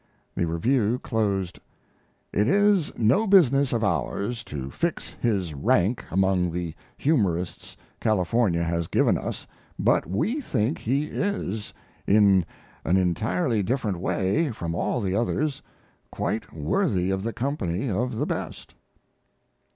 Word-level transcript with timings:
The 0.33 0.45
review 0.47 0.97
closed: 0.97 1.59
It 2.33 2.47
is 2.47 2.91
no 2.97 3.27
business 3.27 3.71
of 3.71 3.83
ours 3.83 4.43
to 4.45 4.71
fix 4.71 5.15
his 5.21 5.53
rank 5.53 6.03
among 6.09 6.49
the 6.51 6.73
humorists 6.97 7.77
California 7.99 8.63
has 8.63 8.87
given 8.87 9.15
us, 9.15 9.45
but 9.77 10.07
we 10.09 10.41
think 10.41 10.79
he 10.79 11.03
is, 11.05 11.71
in 12.07 12.47
an 12.83 12.97
entirely 12.97 13.61
different 13.61 13.99
way 13.99 14.49
from 14.49 14.73
all 14.73 15.01
the 15.01 15.13
others, 15.15 15.61
quite 16.09 16.51
worthy 16.51 17.11
of 17.11 17.21
the 17.21 17.31
company 17.31 17.87
of 17.91 18.15
the 18.15 18.25
best. 18.25 18.73